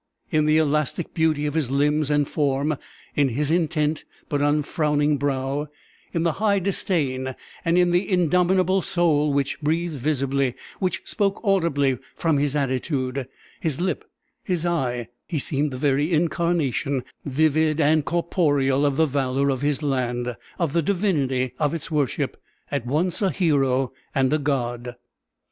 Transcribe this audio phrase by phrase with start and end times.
[0.31, 2.75] In the elastic beauty of his limbs and form;
[3.15, 5.67] in his intent but unfrowning brow;
[6.11, 11.99] in the high disdain and in the indomitable soul which breathed visibly, which spoke audibly,
[12.15, 13.27] from his attitude,
[13.59, 14.03] his lip,
[14.43, 19.83] his eye, he seemed the very incarnation, vivid and corporeal, of the valor of his
[19.83, 22.41] land; of the divinity of its worship:
[22.71, 24.95] at once a hero and a god!